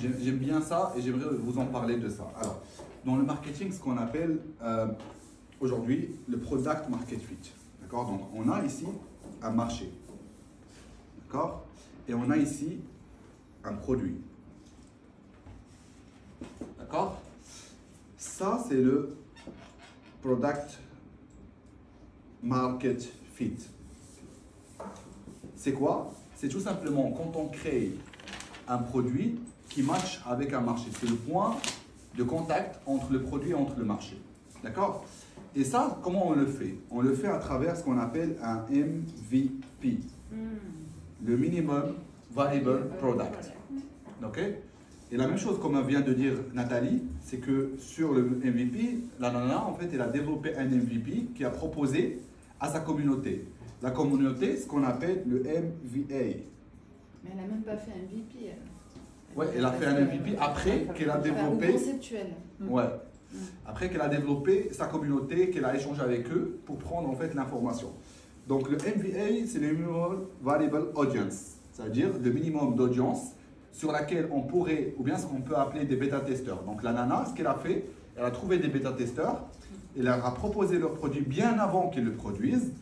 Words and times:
J'aime 0.00 0.38
bien 0.38 0.60
ça 0.60 0.92
et 0.96 1.02
j'aimerais 1.02 1.34
vous 1.34 1.58
en 1.58 1.66
parler 1.66 1.96
de 1.96 2.08
ça. 2.08 2.32
Alors, 2.40 2.60
dans 3.04 3.16
le 3.16 3.24
marketing, 3.24 3.72
ce 3.72 3.80
qu'on 3.80 3.96
appelle 3.96 4.38
euh, 4.62 4.86
aujourd'hui 5.60 6.10
le 6.28 6.38
product 6.38 6.88
market 6.88 7.20
fit. 7.20 7.52
D'accord? 7.80 8.06
Donc, 8.06 8.20
on 8.32 8.48
a 8.48 8.64
ici 8.64 8.86
un 9.42 9.50
marché. 9.50 9.90
D'accord? 11.22 11.66
Et 12.06 12.14
on 12.14 12.30
a 12.30 12.36
ici 12.36 12.78
un 13.64 13.72
produit. 13.72 14.16
D'accord? 16.78 17.20
Ça, 18.16 18.64
c'est 18.68 18.80
le 18.80 19.16
product 20.22 20.78
market 22.42 23.12
fit. 23.34 23.56
C'est 25.56 25.72
quoi? 25.72 26.12
C'est 26.36 26.48
tout 26.48 26.60
simplement 26.60 27.10
quand 27.10 27.34
on 27.34 27.48
crée 27.48 27.96
un 28.68 28.78
produit 28.78 29.40
qui 29.78 29.84
match 29.84 30.20
avec 30.26 30.52
un 30.52 30.60
marché. 30.60 30.88
C'est 30.98 31.08
le 31.08 31.14
point 31.14 31.56
de 32.16 32.24
contact 32.24 32.80
entre 32.84 33.12
le 33.12 33.22
produit 33.22 33.50
et 33.50 33.54
entre 33.54 33.78
le 33.78 33.84
marché. 33.84 34.20
D'accord? 34.64 35.04
Et 35.54 35.62
ça, 35.62 36.00
comment 36.02 36.26
on 36.28 36.32
le 36.32 36.46
fait? 36.46 36.74
On 36.90 37.00
le 37.00 37.14
fait 37.14 37.28
à 37.28 37.38
travers 37.38 37.76
ce 37.76 37.84
qu'on 37.84 37.96
appelle 37.96 38.36
un 38.42 38.64
MVP. 38.68 40.00
Le 41.24 41.36
Minimum 41.36 41.94
Valuable 42.32 42.88
Product. 42.98 43.52
Ok? 44.24 44.40
Et 45.12 45.16
la 45.16 45.28
même 45.28 45.38
chose, 45.38 45.60
comme 45.60 45.80
vient 45.86 46.00
de 46.00 46.12
dire 46.12 46.34
Nathalie, 46.54 47.04
c'est 47.22 47.38
que 47.38 47.74
sur 47.78 48.12
le 48.12 48.22
MVP, 48.22 48.98
la 49.20 49.30
nana, 49.30 49.64
en 49.64 49.74
fait, 49.74 49.90
elle 49.92 50.02
a 50.02 50.08
développé 50.08 50.56
un 50.56 50.64
MVP 50.64 51.28
qui 51.36 51.44
a 51.44 51.50
proposé 51.50 52.20
à 52.58 52.68
sa 52.68 52.80
communauté. 52.80 53.46
La 53.80 53.92
communauté, 53.92 54.56
ce 54.56 54.66
qu'on 54.66 54.82
appelle 54.82 55.22
le 55.24 55.38
MVA. 55.38 56.08
Mais 57.22 57.30
elle 57.30 57.36
n'a 57.36 57.46
même 57.46 57.62
pas 57.62 57.76
fait 57.76 57.92
un 57.92 58.02
MVP. 58.02 58.44
elle. 58.44 58.56
Ouais, 59.38 59.46
elle 59.56 59.64
a 59.64 59.70
fait 59.70 59.86
un 59.86 60.00
MVP 60.00 60.36
après 60.40 60.86
qu'elle 60.96 61.10
a 61.10 61.18
développé. 61.18 61.72
conceptuel. 61.72 62.26
Ouais. 62.60 62.82
Après 63.64 63.88
qu'elle 63.88 64.00
a 64.00 64.08
développé 64.08 64.68
sa 64.72 64.86
communauté, 64.86 65.50
qu'elle 65.50 65.64
a 65.64 65.76
échangé 65.76 66.02
avec 66.02 66.28
eux 66.32 66.58
pour 66.66 66.76
prendre 66.78 67.08
en 67.08 67.14
fait 67.14 67.34
l'information. 67.34 67.92
Donc 68.48 68.68
le 68.68 68.76
MVA, 68.76 69.46
c'est 69.46 69.60
le 69.60 69.68
Minimum 69.74 70.26
Valuable 70.42 70.88
Audience, 70.96 71.58
c'est-à-dire 71.72 72.08
le 72.20 72.30
minimum 72.32 72.74
d'audience 72.74 73.34
sur 73.72 73.92
laquelle 73.92 74.28
on 74.32 74.40
pourrait, 74.40 74.94
ou 74.98 75.04
bien 75.04 75.16
ce 75.16 75.26
qu'on 75.26 75.40
peut 75.40 75.54
appeler 75.54 75.84
des 75.84 75.94
bêta-testeurs. 75.94 76.64
Donc 76.64 76.82
la 76.82 76.92
nana, 76.92 77.26
ce 77.28 77.34
qu'elle 77.36 77.46
a 77.46 77.54
fait, 77.54 77.84
elle 78.16 78.24
a 78.24 78.32
trouvé 78.32 78.58
des 78.58 78.66
bêta-testeurs, 78.66 79.46
elle 79.96 80.04
leur 80.04 80.26
a 80.26 80.34
proposé 80.34 80.80
leur 80.80 80.94
produit 80.94 81.20
bien 81.20 81.60
avant 81.60 81.90
qu'ils 81.90 82.04
le 82.04 82.14
produisent, 82.14 82.72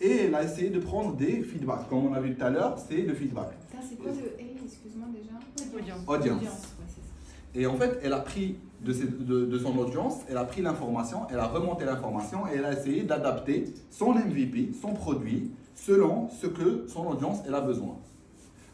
et 0.00 0.26
elle 0.26 0.34
a 0.34 0.44
essayé 0.44 0.70
de 0.70 0.78
prendre 0.78 1.16
des 1.16 1.42
feedbacks. 1.42 1.88
Comme 1.88 2.06
on 2.06 2.12
a 2.14 2.20
vu 2.20 2.36
tout 2.36 2.44
à 2.44 2.50
l'heure, 2.50 2.78
c'est 2.78 3.02
le 3.02 3.14
feedback. 3.14 3.48
Ça, 3.72 3.78
c'est 3.88 3.96
quoi 3.96 4.12
le 4.12 4.44
A, 4.44 4.53
excuse-moi 4.64 5.08
déjà 5.12 5.76
Audience. 5.78 6.00
Audience. 6.06 6.42
ouais. 6.42 7.60
Et 7.60 7.66
en 7.66 7.76
fait, 7.76 8.00
elle 8.02 8.12
a 8.12 8.18
pris 8.20 8.56
de, 8.80 8.92
ses- 8.92 9.06
de- 9.06 9.44
de 9.46 9.58
son 9.58 9.76
audience, 9.78 10.14
elle 10.28 10.36
a 10.38 10.44
pris 10.44 10.60
l'information, 10.62 11.20
elle 11.30 11.38
a 11.38 11.46
remonté 11.46 11.84
l'information 11.84 12.46
et 12.48 12.56
elle 12.56 12.64
a 12.64 12.72
essayé 12.72 13.02
d'adapter 13.04 13.72
son 13.90 14.12
MVP, 14.14 14.72
son 14.80 14.92
produit, 14.92 15.50
selon 15.74 16.28
ce 16.30 16.46
que 16.48 16.86
son 16.88 17.06
audience 17.06 17.38
elle 17.46 17.54
a 17.54 17.60
besoin. 17.60 17.96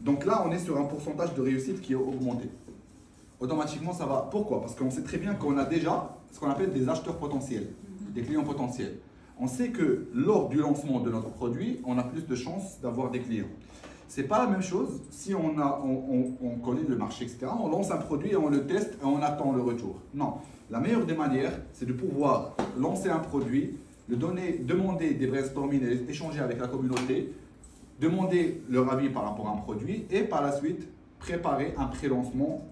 Donc 0.00 0.24
là, 0.24 0.44
on 0.46 0.52
est 0.52 0.60
sur 0.60 0.78
un 0.78 0.84
pourcentage 0.84 1.34
de 1.34 1.42
réussite 1.42 1.80
qui 1.80 1.92
est 1.92 1.96
augmenté. 1.96 2.48
Automatiquement, 3.40 3.92
ça 3.92 4.06
va. 4.06 4.28
Pourquoi? 4.30 4.60
Parce 4.60 4.74
qu'on 4.74 4.90
sait 4.90 5.02
très 5.02 5.18
bien 5.18 5.34
qu'on 5.34 5.56
a 5.58 5.64
déjà 5.64 6.16
ce 6.32 6.38
qu'on 6.38 6.50
appelle 6.50 6.72
des 6.72 6.88
acheteurs 6.88 7.16
potentiels, 7.16 7.68
des 8.14 8.22
clients 8.22 8.44
potentiels. 8.44 8.98
On 9.40 9.46
sait 9.46 9.70
que 9.70 10.06
lors 10.14 10.48
du 10.48 10.58
lancement 10.58 11.00
de 11.00 11.10
notre 11.10 11.30
produit, 11.30 11.80
on 11.84 11.98
a 11.98 12.02
plus 12.04 12.26
de 12.26 12.34
chances 12.34 12.80
d'avoir 12.80 13.10
des 13.10 13.20
clients. 13.20 13.46
C'est 14.08 14.24
pas 14.24 14.44
la 14.44 14.50
même 14.50 14.62
chose 14.62 15.00
si 15.10 15.34
on, 15.34 15.58
a, 15.58 15.80
on, 15.84 15.90
on- 16.40 16.46
on 16.46 16.50
connaît 16.60 16.86
le 16.88 16.96
marché, 16.96 17.24
etc. 17.24 17.46
On 17.62 17.68
lance 17.68 17.90
un 17.90 17.98
produit 17.98 18.30
et 18.32 18.36
on 18.36 18.48
le 18.48 18.66
teste 18.66 18.94
et 19.00 19.04
on 19.04 19.20
attend 19.22 19.52
le 19.52 19.60
retour. 19.60 19.96
Non. 20.14 20.34
La 20.70 20.80
meilleure 20.80 21.04
des 21.04 21.14
manières, 21.14 21.52
c'est 21.72 21.84
de 21.86 21.92
pouvoir 21.92 22.56
lancer 22.78 23.10
un 23.10 23.18
produit, 23.18 23.76
le 24.08 24.16
donner, 24.16 24.58
demander 24.58 25.12
des 25.14 25.26
brainstorming 25.26 25.82
et 25.82 26.10
échanger 26.10 26.40
avec 26.40 26.58
la 26.58 26.68
communauté, 26.68 27.32
demander 28.00 28.62
leur 28.70 28.90
avis 28.90 29.10
par 29.10 29.24
rapport 29.24 29.48
à 29.48 29.52
un 29.52 29.56
produit 29.58 30.06
et 30.10 30.22
par 30.22 30.42
la 30.42 30.52
suite 30.52 30.88
préparer 31.18 31.74
un 31.76 31.86
pré-lancement 31.86 32.62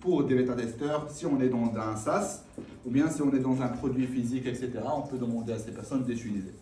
pour 0.00 0.24
des 0.24 0.34
bêta-testeurs 0.34 1.10
si 1.10 1.26
on 1.26 1.40
est 1.40 1.48
dans 1.48 1.72
un 1.76 1.96
SaaS 1.96 2.44
ou 2.86 2.90
bien 2.90 3.08
si 3.10 3.20
on 3.22 3.32
est 3.32 3.38
dans 3.40 3.60
un 3.62 3.68
produit 3.68 4.06
physique, 4.06 4.46
etc. 4.46 4.70
On 4.96 5.02
peut 5.02 5.16
demander 5.18 5.54
à 5.54 5.58
ces 5.58 5.72
personnes 5.72 6.04
d'utiliser. 6.04 6.52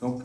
Donc, 0.00 0.20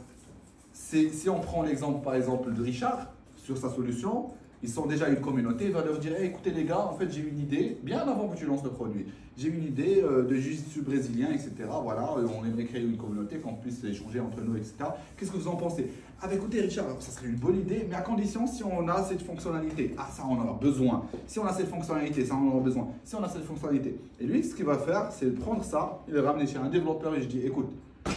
si 0.73 1.29
on 1.29 1.39
prend 1.39 1.63
l'exemple 1.63 2.03
par 2.03 2.15
exemple 2.15 2.53
de 2.53 2.61
Richard 2.61 3.07
sur 3.45 3.57
sa 3.57 3.69
solution, 3.69 4.25
ils 4.63 4.69
sont 4.69 4.87
déjà 4.87 5.07
une 5.07 5.21
communauté, 5.21 5.65
il 5.65 5.71
va 5.71 5.85
leur 5.85 5.99
dire 5.99 6.15
Hey, 6.15 6.27
écoutez 6.27 6.49
les 6.49 6.63
gars, 6.63 6.79
en 6.79 6.95
fait 6.97 7.11
j'ai 7.11 7.21
une 7.21 7.37
idée, 7.39 7.77
bien 7.83 7.99
avant 7.99 8.27
que 8.29 8.35
tu 8.35 8.45
lances 8.45 8.63
le 8.63 8.71
produit, 8.71 9.05
j'ai 9.37 9.49
une 9.49 9.63
idée 9.63 10.01
euh, 10.03 10.23
de 10.23 10.35
jiu-jitsu 10.35 10.81
brésilien, 10.81 11.27
etc. 11.31 11.51
Voilà, 11.83 12.09
euh, 12.17 12.25
on 12.35 12.43
aimerait 12.43 12.63
créer 12.65 12.81
une 12.81 12.97
communauté, 12.97 13.37
qu'on 13.37 13.53
puisse 13.53 13.83
échanger 13.83 14.19
entre 14.19 14.41
nous, 14.41 14.57
etc. 14.57 14.73
Qu'est-ce 15.15 15.29
que 15.29 15.37
vous 15.37 15.47
en 15.47 15.57
pensez? 15.57 15.91
Ah 16.19 16.27
bah 16.27 16.33
écoutez 16.33 16.61
Richard, 16.61 16.85
ça 16.99 17.11
serait 17.11 17.27
une 17.27 17.35
bonne 17.35 17.59
idée, 17.59 17.85
mais 17.87 17.95
à 17.95 18.01
condition 18.01 18.47
si 18.47 18.63
on 18.63 18.87
a 18.87 19.03
cette 19.03 19.21
fonctionnalité. 19.21 19.93
Ah 19.95 20.07
ça 20.11 20.23
on 20.27 20.39
en 20.39 20.55
a 20.55 20.57
besoin. 20.59 21.05
Si 21.27 21.37
on 21.37 21.45
a 21.45 21.53
cette 21.53 21.69
fonctionnalité, 21.69 22.25
ça 22.25 22.33
on 22.35 22.55
en 22.55 22.57
a 22.57 22.61
besoin. 22.61 22.87
Si 23.03 23.13
on 23.13 23.23
a 23.23 23.29
cette 23.29 23.43
fonctionnalité. 23.43 23.99
Et 24.19 24.25
lui, 24.25 24.43
ce 24.43 24.55
qu'il 24.55 24.65
va 24.65 24.79
faire, 24.79 25.11
c'est 25.11 25.29
prendre 25.35 25.63
ça, 25.63 25.99
il 26.07 26.15
le 26.15 26.21
ramener 26.21 26.47
chez 26.47 26.57
un 26.57 26.69
développeur 26.69 27.13
et 27.13 27.21
je 27.21 27.27
dis 27.27 27.41
écoute, 27.41 27.69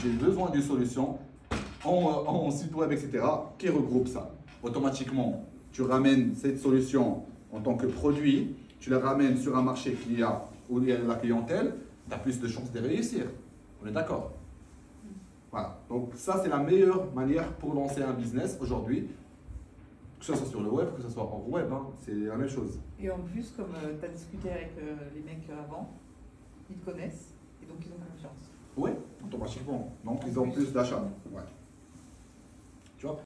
j'ai 0.02 0.10
besoin 0.10 0.48
d'une 0.48 0.62
solution 0.62 1.18
en, 1.84 1.90
en 1.90 2.50
site 2.50 2.74
web, 2.74 2.90
etc., 2.92 3.20
qui 3.58 3.68
regroupe 3.68 4.08
ça. 4.08 4.30
Automatiquement, 4.62 5.44
tu 5.72 5.82
ramènes 5.82 6.34
cette 6.34 6.58
solution 6.58 7.22
en 7.52 7.60
tant 7.60 7.76
que 7.76 7.86
produit, 7.86 8.54
tu 8.80 8.90
la 8.90 8.98
ramènes 8.98 9.36
sur 9.36 9.56
un 9.56 9.62
marché 9.62 9.92
qui 9.94 10.22
a, 10.22 10.44
où 10.68 10.80
il 10.80 10.88
y 10.88 10.92
a 10.92 10.98
la 10.98 11.14
clientèle, 11.14 11.74
tu 12.08 12.14
as 12.14 12.18
plus 12.18 12.40
de 12.40 12.48
chances 12.48 12.70
de 12.72 12.80
réussir. 12.80 13.26
On 13.82 13.86
est 13.86 13.92
d'accord? 13.92 14.32
Voilà. 15.50 15.78
Donc 15.88 16.10
ça, 16.14 16.40
c'est 16.42 16.48
la 16.48 16.58
meilleure 16.58 17.12
manière 17.14 17.52
pour 17.54 17.74
lancer 17.74 18.02
un 18.02 18.12
business 18.12 18.58
aujourd'hui, 18.60 19.08
que 20.18 20.24
ce 20.24 20.34
soit 20.34 20.46
sur 20.46 20.60
le 20.62 20.70
web, 20.70 20.88
que 20.96 21.02
ce 21.02 21.08
soit 21.08 21.22
hors 21.22 21.48
web, 21.48 21.72
hein, 21.72 21.86
c'est 22.04 22.14
la 22.14 22.36
même 22.36 22.48
chose. 22.48 22.78
Et 23.00 23.10
en 23.10 23.18
plus, 23.18 23.52
comme 23.56 23.72
tu 23.98 24.04
as 24.04 24.08
discuté 24.08 24.50
avec 24.50 24.72
euh, 24.78 24.96
les 25.14 25.20
mecs 25.22 25.48
avant, 25.50 25.88
ils 26.68 26.76
te 26.76 26.84
connaissent 26.84 27.34
et 27.62 27.66
donc 27.66 27.78
ils 27.80 27.92
ont 27.92 28.04
confiance. 28.12 28.50
Oui, 28.76 28.90
automatiquement. 29.24 29.92
Donc 30.04 30.20
ils 30.26 30.38
ont 30.38 30.50
plus 30.50 30.72
d'achats. 30.72 31.04
Ouais. 31.30 31.42